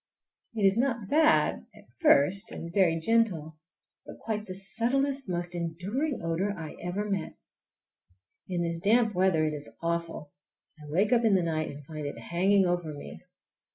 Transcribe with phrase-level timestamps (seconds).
[0.55, 3.59] It is not bad—at first, and very gentle,
[4.03, 7.37] but quite the subtlest, most enduring odor I ever met.
[8.49, 10.31] In this damp weather it is awful.
[10.79, 13.21] I wake up in the night and find it hanging over me.